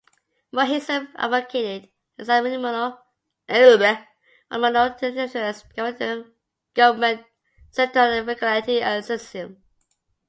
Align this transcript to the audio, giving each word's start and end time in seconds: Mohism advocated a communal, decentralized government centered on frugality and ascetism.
Mohism 0.51 1.09
advocated 1.15 1.91
a 2.17 2.25
communal, 2.25 2.97
decentralized 3.47 3.87
government 6.73 7.23
centered 7.69 7.99
on 8.17 8.25
frugality 8.25 8.81
and 8.81 9.03
ascetism. 9.03 9.61